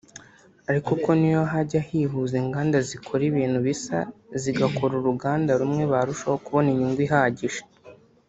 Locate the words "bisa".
3.67-3.97